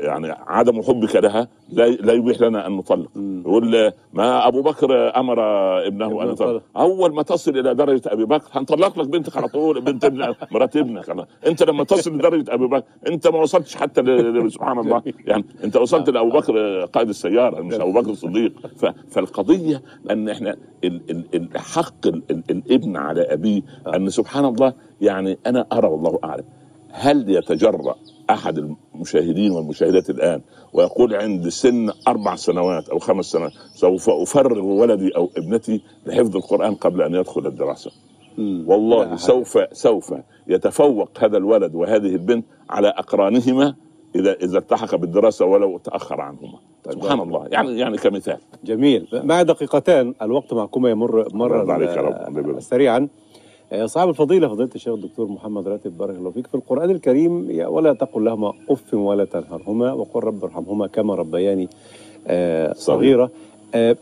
يعني 0.03 0.29
عدم 0.47 0.83
حبك 0.83 1.17
لها 1.17 1.49
لا 1.73 1.89
لا 1.89 2.13
يبيح 2.13 2.41
لنا 2.41 2.67
أن 2.67 2.73
نطلق. 2.77 3.09
يقول 3.17 3.93
ما 4.13 4.49
أبو 4.49 4.63
بكر 4.63 5.17
أمر 5.17 5.39
ابنه 5.87 6.23
أن 6.23 6.29
يطلق. 6.29 6.35
طلق. 6.49 6.63
أول 6.77 7.15
ما 7.15 7.23
تصل 7.23 7.59
إلى 7.59 7.75
درجة 7.75 8.03
أبي 8.07 8.25
بكر 8.25 8.49
هنطلق 8.53 8.99
لك 8.99 9.09
بنتك 9.09 9.37
على 9.37 9.49
طول 9.49 9.81
بنت 9.81 10.05
ابن 10.05 10.35
مرات 10.53 10.77
ابنك. 10.77 11.27
أنت 11.47 11.63
لما 11.63 11.85
تصل 11.85 12.15
لدرجة 12.15 12.55
أبي 12.55 12.67
بكر 12.67 12.83
أنت 13.09 13.29
ما 13.29 13.39
وصلتش 13.39 13.77
حتى 13.77 14.03
سبحان 14.49 14.79
الله. 14.79 15.03
يعني 15.27 15.45
أنت 15.65 15.77
وصلت 15.77 16.11
لابو 16.11 16.31
بكر 16.31 16.85
قائد 16.85 17.09
السيارة 17.09 17.61
مش 17.63 17.75
أبو 17.75 17.93
بكر 17.93 18.11
الصديق. 18.11 18.53
فالقضية 19.11 19.83
أن 20.11 20.29
إحنا 20.29 20.57
حق 21.57 22.07
ال- 22.07 22.23
ال- 22.31 22.45
الابن 22.51 22.97
على 22.97 23.23
أبيه 23.23 23.63
أن 23.97 24.09
سبحان 24.11 24.45
الله 24.45 24.73
يعني 25.01 25.39
أنا 25.47 25.67
أرى 25.73 25.89
والله 25.89 26.19
أعلم. 26.25 26.45
هل 26.93 27.31
يتجرأ 27.31 27.95
أحد 28.31 28.75
المشاهدين 28.95 29.51
والمشاهدات 29.51 30.11
الآن 30.11 30.41
ويقول 30.73 31.15
عند 31.15 31.49
سن 31.49 31.91
أربع 32.09 32.37
سنوات 32.37 32.89
أو 32.89 32.99
خمس 32.99 33.25
سنوات 33.25 33.53
سوف 33.75 34.11
أفرغ 34.11 34.65
ولدي 34.65 35.17
أو 35.17 35.31
ابنتي 35.37 35.81
لحفظ 36.07 36.37
القرآن 36.37 36.75
قبل 36.75 37.03
أن 37.03 37.15
يدخل 37.15 37.47
الدراسة. 37.47 37.91
والله 38.39 39.17
سوف 39.17 39.59
سوف 39.73 40.15
يتفوق 40.49 41.11
هذا 41.19 41.37
الولد 41.37 41.75
وهذه 41.75 42.15
البنت 42.15 42.45
على 42.71 42.89
أقرانهما 42.89 43.75
إذا 44.15 44.33
إذا 44.33 44.59
التحق 44.59 44.95
بالدراسة 44.95 45.47
ولو 45.47 45.79
تأخر 45.79 46.21
عنهما. 46.21 46.59
سبحان 46.91 47.21
الله. 47.21 47.47
يعني 47.51 47.79
يعني 47.79 47.97
كمثال. 47.97 48.39
جميل. 48.65 49.09
مع 49.13 49.43
دقيقتان 49.43 50.15
الوقت 50.23 50.55
معكم 50.55 50.87
يمر 50.87 51.73
عليك 51.73 51.89
رب. 51.89 52.39
يبارك. 52.39 52.59
سريعا. 52.59 53.09
صاحب 53.85 54.09
الفضيلة 54.09 54.49
فضيلة 54.49 54.71
الشيخ 54.75 54.95
الدكتور 54.95 55.29
محمد 55.29 55.69
راتب 55.69 55.99
بارك 55.99 56.17
الله 56.17 56.31
فيك. 56.31 56.47
في 56.47 56.55
القرآن 56.55 56.91
الكريم 56.91 57.51
يا- 57.51 57.67
ولا 57.67 57.93
تقل 57.93 58.25
لهما 58.25 58.53
أف 58.71 58.95
ولا 58.95 59.25
تنهرهما 59.25 59.93
وقل 59.93 60.21
رب 60.25 60.45
ارحمهما 60.45 60.87
كما 60.87 61.15
ربياني 61.15 61.69
آه، 62.27 62.73
صغيرا. 62.73 63.31
آه، 63.75 63.97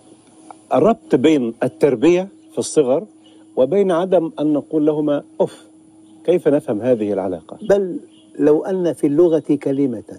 الربط 0.75 1.15
بين 1.15 1.55
التربية 1.63 2.29
في 2.53 2.59
الصغر 2.59 3.07
وبين 3.57 3.91
عدم 3.93 4.31
أن 4.41 4.53
نقول 4.53 4.87
لهما 4.87 5.23
أف. 5.41 5.69
كيف 6.25 6.49
نفهم 6.49 6.81
هذه 6.81 7.13
العلاقة؟ 7.13 7.59
بل 7.69 8.01
لو 8.39 8.65
أن 8.65 8.93
في 8.93 9.07
اللغة 9.07 9.43
كلمة. 9.63 10.19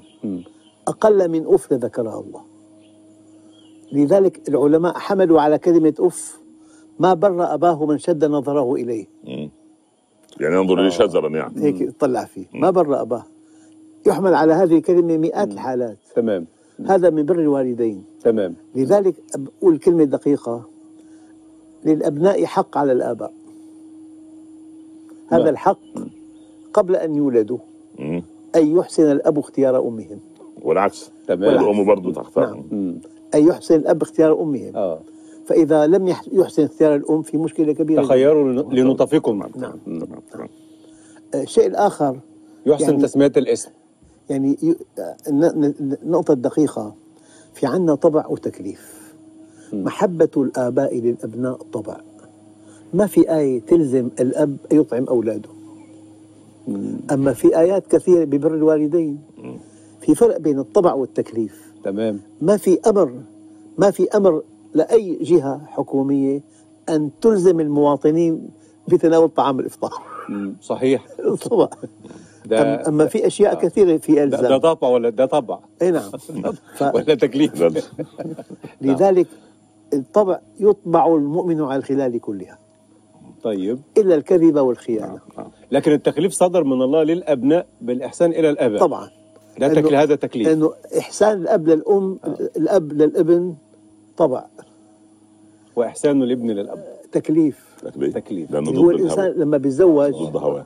أقل 0.87 1.29
من 1.29 1.45
أف 1.53 1.73
لذكرها 1.73 2.19
الله. 2.19 2.41
لذلك 3.91 4.49
العلماء 4.49 4.93
حملوا 4.93 5.41
على 5.41 5.57
كلمة 5.57 5.93
أف 5.99 6.39
ما 6.99 7.13
بر 7.13 7.53
أباه 7.53 7.85
من 7.85 7.97
شد 7.97 8.25
نظره 8.25 8.75
إليه. 8.75 9.05
مم. 9.23 9.49
يعني 10.39 10.55
ينظر 10.55 10.75
لي 10.75 10.91
شزرا 10.91 11.29
يعني. 11.29 11.63
هيك 11.63 11.81
اطلع 11.81 12.25
فيه. 12.25 12.45
ما 12.53 12.69
بر 12.69 13.01
أباه. 13.01 13.23
يحمل 14.07 14.33
على 14.33 14.53
هذه 14.53 14.77
الكلمة 14.77 15.17
مئات 15.17 15.51
الحالات. 15.51 15.97
تمام. 16.15 16.45
هذا 16.87 17.09
من 17.09 17.25
بر 17.25 17.39
الوالدين. 17.39 18.03
تمام. 18.23 18.55
لذلك 18.75 19.15
أقول 19.35 19.77
كلمة 19.77 20.03
دقيقة. 20.03 20.63
للأبناء 21.85 22.45
حق 22.45 22.77
على 22.77 22.91
الآباء. 22.91 23.33
هذا 25.27 25.43
نعم. 25.43 25.47
الحق 25.47 25.79
قبل 26.73 26.95
أن 26.95 27.15
يولدوا. 27.15 27.57
مم. 27.99 28.23
أن 28.55 28.77
يحسن 28.77 29.11
الأب 29.11 29.39
اختيار 29.39 29.87
أمهم. 29.87 30.19
والعكس. 30.61 31.11
تمام. 31.27 31.55
الام 31.55 31.85
برضه 31.85 32.13
تختار. 32.13 32.45
نعم. 32.45 32.63
مم. 32.71 33.01
أن 33.35 33.47
يحسن 33.47 33.75
الأب 33.75 34.01
اختيار 34.01 34.41
أمهم. 34.41 34.75
آه. 34.75 34.99
فإذا 35.49 35.87
لم 35.87 36.07
يح- 36.07 36.25
يحسن 36.31 36.63
اختيار 36.63 36.95
الأم 36.95 37.21
في 37.21 37.37
مشكلة 37.37 37.73
كبيرة. 37.73 38.01
تخيروا 38.03 38.51
لن- 38.53 38.73
لنطفكم. 38.79 39.43
نعم. 39.55 39.73
تمام 39.85 40.49
آه، 41.33 41.41
الشيء 41.43 41.67
الآخر 41.67 42.19
يحسن 42.65 42.83
يعني- 42.85 43.01
تسمية 43.03 43.31
الاسم. 43.37 43.69
يعني 44.29 44.57
ي- 44.63 44.75
آه، 44.99 45.15
النقطة 45.27 46.31
الدقيقة 46.31 46.95
في 47.53 47.65
عنا 47.65 47.95
طبع 47.95 48.27
وتكليف. 48.27 49.13
محبة 49.73 50.29
الآباء 50.37 50.99
للأبناء 50.99 51.55
طبع. 51.73 51.97
ما 52.93 53.05
في 53.05 53.35
آية 53.35 53.59
تلزم 53.61 54.09
الأب 54.19 54.57
يطعم 54.71 55.03
أولاده؟ 55.03 55.49
أما 57.11 57.33
في 57.33 57.59
آيات 57.59 57.87
كثيرة 57.87 58.23
ببر 58.25 58.53
الوالدين. 58.55 59.19
في 60.01 60.15
فرق 60.15 60.37
بين 60.37 60.59
الطبع 60.59 60.93
والتكليف. 60.93 61.71
تمام. 61.83 62.19
ما 62.41 62.57
في 62.57 62.79
أمر 62.87 63.13
ما 63.77 63.91
في 63.91 64.07
أمر 64.09 64.41
لأي 64.73 65.17
جهة 65.21 65.61
حكومية 65.67 66.41
أن 66.89 67.09
تلزم 67.21 67.59
المواطنين 67.59 68.49
بتناول 68.87 69.29
طعام 69.29 69.59
الإفطار. 69.59 69.93
صحيح. 70.61 71.05
طبعا. 71.49 71.69
ده 72.45 72.83
أم- 72.83 72.87
أما 72.87 73.05
في 73.05 73.27
أشياء 73.27 73.55
كثيرة 73.55 73.97
في 73.97 74.13
ده, 74.25 74.25
ده 74.25 74.57
طبع 74.57 74.87
ولا 74.87 75.09
ده 75.09 75.25
طبع؟ 75.25 75.59
أي 75.81 75.91
نعم. 75.91 76.11
ف... 76.75 76.81
ولا 76.95 77.15
تكليف؟ 77.15 77.63
ده- 77.63 77.81
لذلك 78.81 79.27
الطبع 79.93 80.39
يطبع 80.59 81.15
المؤمن 81.15 81.61
على 81.61 81.75
الخلال 81.75 82.21
كلها. 82.21 82.57
طيب. 83.43 83.79
إلا 83.97 84.15
الكذب 84.15 84.57
والخيانة. 84.57 85.19
لكن 85.71 85.91
التكليف 85.91 86.33
صدر 86.33 86.63
من 86.63 86.81
الله 86.81 87.03
للأبناء 87.03 87.65
بالإحسان 87.81 88.31
إلى 88.31 88.49
الآباء. 88.49 88.79
طبعا. 88.79 89.09
ده 89.59 89.67
تكل 89.73 89.95
هذا 89.95 90.15
تكليف. 90.15 90.47
لأنه 90.47 90.73
إحسان 90.99 91.41
الأب 91.41 91.67
للأم 91.67 92.19
الأب 92.57 92.93
للابن 92.93 93.55
طبع. 94.19 94.45
وإحسان 95.75 96.23
الابن 96.23 96.51
للأب. 96.51 96.83
تكليف. 97.11 97.75
تكليف. 97.81 98.13
تكليف. 98.13 98.51
لأنه 98.51 98.71
هو 98.71 98.91
الهوى. 98.91 99.29
لما 99.29 99.57
بيتزوج 99.57 100.11
ضد 100.13 100.37
هواه. 100.37 100.65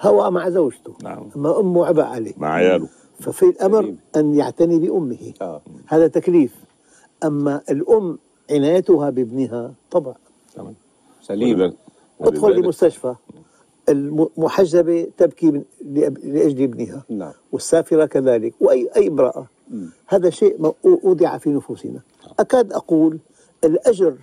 هوى 0.00 0.30
مع 0.30 0.48
زوجته. 0.50 0.94
نعم. 1.02 1.30
أما 1.36 1.60
أمه 1.60 1.86
عبء 1.86 2.02
عليه. 2.02 2.32
مع 2.36 2.52
عياله. 2.54 2.88
ففي 3.20 3.42
الأمر 3.42 3.82
سليم. 3.82 3.98
أن 4.16 4.34
يعتني 4.34 4.78
بأمه. 4.78 5.32
آه. 5.42 5.60
هذا 5.86 6.06
تكليف. 6.08 6.54
أما 7.24 7.60
الأم 7.70 8.18
عنايتها 8.50 9.10
بابنها 9.10 9.72
طبع. 9.90 10.14
تمام. 10.54 10.74
سليم. 11.22 11.60
ولذلك- 11.60 11.76
ادخل 12.20 12.52
لمستشفى. 12.60 13.14
المحجبة 13.88 15.06
تبكي 15.16 15.62
لأجل 16.24 16.62
ابنها. 16.62 17.04
نعم. 17.08 17.32
والسافرة 17.52 18.06
كذلك. 18.06 18.54
وأي 18.60 18.90
أي 18.96 19.08
امرأة. 19.08 19.46
هذا 20.06 20.30
شيء 20.30 20.62
م- 20.62 20.72
وضع 21.04 21.38
في 21.38 21.50
نفوسنا. 21.50 22.00
أكاد 22.38 22.72
أقول 22.72 23.18
الأجر 23.64 24.14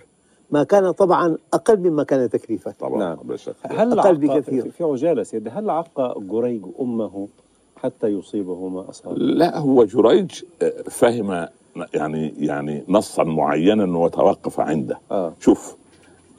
ما 0.50 0.62
كان 0.64 0.90
طبعا 0.90 1.38
أقل 1.54 1.78
مما 1.90 2.02
كان 2.02 2.30
تكليفا 2.30 2.70
طبعا 2.70 2.98
نعم. 2.98 3.18
هل 3.62 3.98
أقل 3.98 4.00
عق 4.00 4.10
بكثير. 4.38 4.70
في- 4.70 4.84
عجالة 4.84 5.22
سيدي 5.22 5.50
هل 5.50 5.70
عق 5.70 6.18
جريج 6.18 6.62
أمه 6.80 7.28
حتى 7.76 8.06
يصيبه 8.06 8.68
ما 8.68 8.90
أصابه 8.90 9.16
لا 9.16 9.58
هو 9.58 9.84
جريج 9.84 10.30
آه، 10.62 10.82
فهم 10.90 11.46
يعني 11.94 12.34
يعني 12.38 12.84
نصا 12.88 13.24
معينا 13.24 13.98
وتوقف 13.98 14.60
عنده 14.60 14.98
آه. 15.10 15.32
شوف 15.40 15.76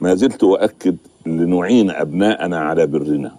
ما 0.00 0.14
زلت 0.14 0.44
أؤكد 0.44 0.96
لنعين 1.26 1.90
أبناءنا 1.90 2.58
على 2.58 2.86
برنا 2.86 3.36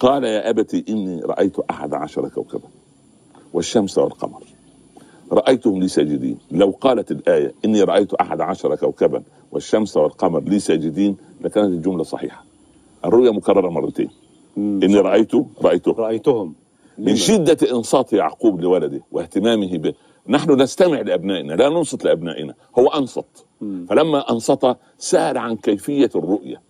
قال 0.00 0.24
يا 0.24 0.50
أبت 0.50 0.88
إني 0.88 1.20
رأيت 1.20 1.58
أحد 1.70 1.94
عشر 1.94 2.28
كوكبا 2.28 2.68
والشمس 3.52 3.98
والقمر 3.98 4.42
رأيتهم 5.32 5.80
لي 5.80 5.88
ساجدين. 5.88 6.38
لو 6.50 6.70
قالت 6.80 7.10
الآية 7.10 7.54
إني 7.64 7.82
رأيت 7.82 8.14
أحد 8.14 8.40
عشر 8.40 8.76
كوكبا 8.76 9.22
والشمس 9.52 9.96
والقمر 9.96 10.40
لي 10.40 10.58
ساجدين 10.58 11.16
لكانت 11.40 11.72
الجملة 11.72 12.02
صحيحة. 12.02 12.44
الرؤيا 13.04 13.30
مكررة 13.30 13.68
مرتين. 13.70 14.10
إني 14.58 14.96
رأيت 14.96 15.32
رأيته. 15.62 15.92
رأيتهم. 15.92 16.54
من 16.98 17.16
شدة 17.16 17.72
إنصات 17.72 18.12
يعقوب 18.12 18.60
لولده 18.60 19.00
واهتمامه 19.12 19.78
به 19.78 19.94
نحن 20.28 20.60
نستمع 20.62 21.00
لأبنائنا 21.00 21.52
لا 21.52 21.68
ننصت 21.68 22.04
لأبنائنا 22.04 22.54
هو 22.78 22.86
أنصت. 22.86 23.46
فلما 23.88 24.30
أنصت 24.30 24.76
سأل 24.98 25.38
عن 25.38 25.56
كيفية 25.56 26.10
الرؤية. 26.16 26.60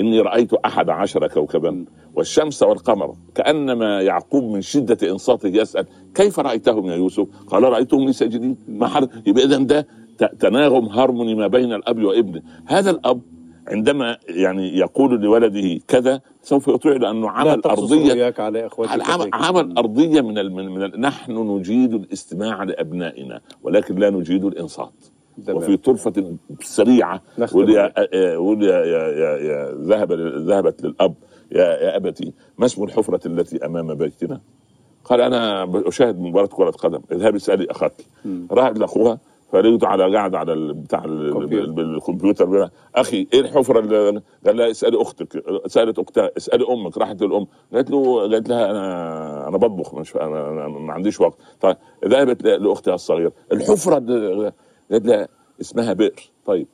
إني 0.00 0.20
رأيت 0.20 0.52
أحد 0.54 0.90
عشر 0.90 1.28
كوكبا 1.28 1.84
والشمس 2.14 2.62
والقمر 2.62 3.14
كأنما 3.34 4.00
يعقوب 4.02 4.44
من 4.44 4.60
شدة 4.60 5.10
إنصاته 5.10 5.48
يسأل 5.48 5.86
كيف 6.14 6.38
رأيتهم 6.40 6.86
يا 6.86 6.96
يوسف؟ 6.96 7.26
قال 7.46 7.62
رأيتهم 7.62 8.06
لي 8.06 8.12
ساجدين 8.12 8.56
ما 8.68 8.86
حد 8.88 9.08
يبقى 9.26 9.44
إذا 9.44 9.56
ده 9.56 9.86
تناغم 10.40 10.86
هارموني 10.86 11.34
ما 11.34 11.46
بين 11.46 11.72
الأب 11.72 12.02
وابنه. 12.02 12.42
هذا 12.66 12.90
الأب 12.90 13.20
عندما 13.68 14.16
يعني 14.28 14.78
يقول 14.78 15.20
لولده 15.20 15.80
كذا 15.88 16.20
سوف 16.42 16.68
يطيع 16.68 16.92
لأنه 16.92 17.26
لا 17.26 17.30
عمل 17.30 17.60
رؤياك 18.10 18.40
على 18.40 19.02
عمل, 19.04 19.30
عمل 19.32 19.78
أرضية 19.78 20.20
من 20.20 20.34
من, 20.52 20.66
من 20.68 21.00
نحن 21.00 21.32
نجيد 21.32 21.94
الاستماع 21.94 22.62
لأبنائنا 22.62 23.40
ولكن 23.62 23.94
لا 23.94 24.10
نجيد 24.10 24.44
الإنصات. 24.44 24.92
تمام. 25.00 25.09
وفي 25.48 25.76
طرفة 25.76 26.36
سريعة. 26.62 27.22
ولي 27.52 27.72
يا, 27.72 27.92
يا, 28.12 28.36
ولي 28.36 28.66
يا, 28.66 28.84
يا, 28.84 29.08
يا, 29.08 29.36
يا 29.36 29.74
ذهب 29.74 30.12
ذهبت 30.48 30.82
للأب. 30.84 31.14
يا, 31.52 31.64
يا 31.64 31.96
أبتي 31.96 32.32
ما 32.58 32.66
اسم 32.66 32.84
الحفرة 32.84 33.26
التي 33.26 33.66
أمام 33.66 33.94
بيتنا؟ 33.94 34.40
قال 35.04 35.20
أنا 35.20 35.70
أشاهد 35.74 36.20
مباراة 36.20 36.46
كرة 36.46 36.70
قدم. 36.70 37.00
اذهبي 37.12 37.36
اسألي 37.36 37.66
أخاك. 37.70 37.92
راحت 38.50 38.78
لأخوها 38.78 39.18
فلقيته 39.52 39.86
على 39.86 40.16
قاعد 40.16 40.34
على 40.34 40.72
بتاع 40.72 41.04
الكمبيوتر. 41.04 42.70
أخي 42.94 43.26
إيه 43.32 43.40
الحفرة 43.40 43.80
اللي 43.80 44.22
قال 44.46 44.56
لها 44.56 44.70
اسألي 44.70 45.02
أختك. 45.02 45.42
سألت 45.66 45.98
أختها 45.98 46.30
اسألي 46.36 46.64
أمك. 46.70 46.98
راحت 46.98 47.22
للأم. 47.22 47.46
قالت 47.74 47.90
له 47.90 48.20
قالت 48.20 48.48
لها 48.48 48.70
أنا 48.70 49.48
أنا 49.48 49.56
بطبخ 49.56 49.94
مش 49.94 50.16
أنا, 50.16 50.50
أنا 50.50 50.68
ما 50.68 50.92
عنديش 50.92 51.20
وقت. 51.20 51.38
طيب 51.60 51.76
ذهبت 52.04 52.42
لأختها 52.44 52.94
الصغيره 52.94 53.32
الحفرة 53.52 53.98
لها 54.90 55.28
اسمها 55.60 55.92
بئر. 55.92 56.30
طيب 56.46 56.66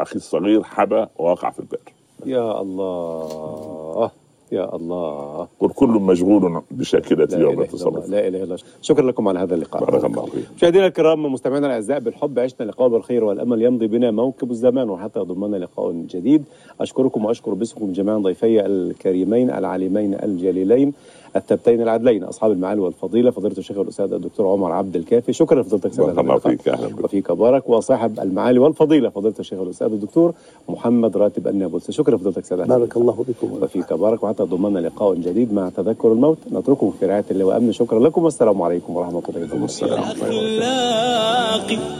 أخي 0.00 0.16
الصغير 0.16 0.62
حبى 0.62 1.06
ووقع 1.18 1.50
في 1.50 1.60
البئر. 1.60 1.92
يا 2.26 2.60
الله. 2.60 4.10
يا 4.52 4.76
الله. 4.76 5.48
قل 5.60 5.68
كل 5.68 5.88
مشغول 5.88 6.62
بشاكلته 6.70 7.38
يوم 7.38 7.60
لا 7.60 8.28
إله 8.28 8.28
إلا 8.28 8.44
الله. 8.44 8.56
شكرا 8.82 9.06
لكم 9.06 9.28
على 9.28 9.38
هذا 9.38 9.54
اللقاء. 9.54 9.84
بارك 9.84 10.04
الله 10.04 10.26
فيك. 10.26 10.44
مشاهدينا 10.56 10.86
الكرام 10.86 11.32
مستمعينا 11.32 11.66
الأعزاء 11.66 11.98
بالحب 12.00 12.38
عشنا 12.38 12.66
لقاء 12.66 12.88
بالخير 12.88 13.24
والأمل 13.24 13.62
يمضي 13.62 13.86
بنا 13.86 14.10
موكب 14.10 14.50
الزمان 14.50 14.90
وحتى 14.90 15.20
يضمنا 15.20 15.56
لقاء 15.56 15.92
جديد. 15.92 16.44
أشكركم 16.80 17.24
وأشكر 17.24 17.54
باسمكم 17.54 17.92
جميعا 17.92 18.18
ضيفي 18.18 18.66
الكريمين 18.66 19.50
العالمين 19.50 20.14
الجليلين. 20.14 20.92
التبتين 21.36 21.82
العدلين 21.82 22.24
أصحاب 22.24 22.52
المعالي 22.52 22.80
والفضيلة 22.80 23.30
فضيلة 23.30 23.54
الشيخ 23.58 23.78
الاستاذ 23.78 24.12
الدكتور 24.12 24.46
عمر 24.46 24.72
عبد 24.72 24.96
الكافي. 24.96 25.32
شكرا 25.32 25.62
لفضيلتك 25.62 25.92
سيدنا 25.92 26.22
بارك 26.22 26.46
الله. 26.46 26.56
فيك 26.56 26.68
أهلا 26.68 26.86
بك. 26.86 27.04
وفيك 27.04 27.32
بارك. 27.32 27.68
وصاحب 27.68 28.20
المعالي 28.20 28.58
والفضيلة 28.58 29.08
فضيلة 29.08 29.34
الشيخ 29.40 29.60
الاستاذ 29.60 29.86
الدكتور 29.86 30.34
محمد 30.68 31.16
راتب 31.16 31.46
النابلسي. 31.48 31.92
شكرا 31.92 32.16
لفضيلتك 32.16 32.44
سيدنا 32.44 32.64
بارك 32.64 32.96
الله 32.96 33.24
بكم 33.28 33.62
وفيك 33.62 33.92
بارك. 33.92 34.22
وحتى 34.22 34.42
ضمنا 34.42 34.78
لقاء 34.78 35.14
جديد 35.14 35.52
مع 35.52 35.68
تذكر 35.68 36.12
الموت. 36.12 36.38
نترككم 36.52 36.90
في 37.00 37.06
رعاية 37.06 37.24
الله 37.30 37.44
وأمن. 37.44 37.72
شكرا 37.72 38.00
لكم. 38.00 38.24
والسلام 38.24 38.62
عليكم 38.62 38.96
ورحمة 38.96 39.22
الله 39.28 39.44
وبركاته. 39.44 39.76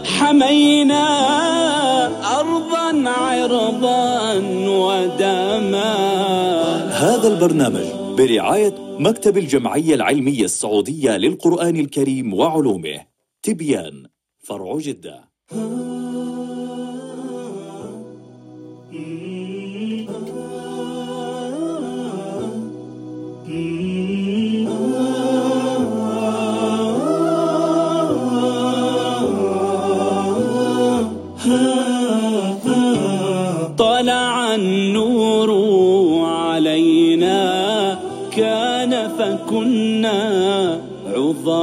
حمينا 0.04 1.04
أرضا 2.40 3.10
عرضا 3.10 4.34
ودما 4.68 5.94
هذا 6.90 7.28
البرنامج 7.28 8.05
برعاية 8.16 8.74
مكتب 8.98 9.38
الجمعية 9.38 9.94
العلمية 9.94 10.44
السعودية 10.44 11.16
للقرآن 11.16 11.76
الكريم 11.76 12.34
وعلومه 12.34 13.06
تبيان 13.42 14.06
فرع 14.38 14.78
جدة. 14.78 15.30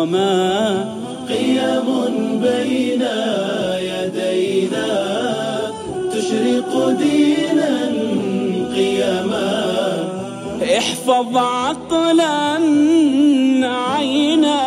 عظما 0.03 0.95
قيم 1.29 1.87
بين 2.41 3.03
يدينا 3.79 4.87
تشرق 6.11 6.89
دينا 6.89 7.91
قيما 8.75 9.63
احفظ 10.77 11.37
عقلا 11.37 12.59
عينا 13.63 14.59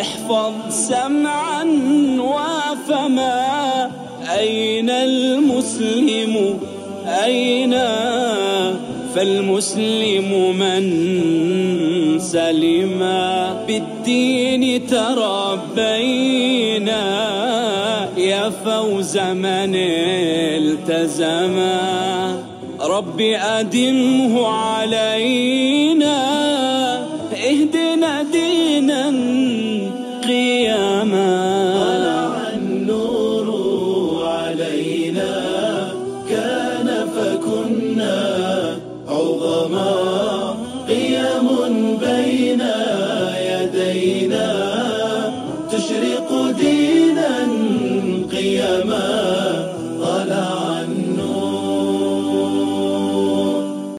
احفظ 0.00 0.52
سمعا 0.68 1.64
وفما 2.18 3.90
أين 4.38 4.90
المسلم؟ 4.90 6.58
أين؟ 7.24 7.74
فالمسلم 9.16 10.56
من 10.58 10.84
سلم 12.20 13.02
بالدين 14.06 14.86
تربينا 14.86 16.06
يا 18.18 18.50
فوز 18.64 19.18
من 19.18 19.74
التزما 20.54 21.80
رب 22.80 23.20
أدمه 23.20 24.46
علينا 24.46 26.16
اهدنا 27.34 28.22
دينا 28.22 29.12
قياما 30.24 31.35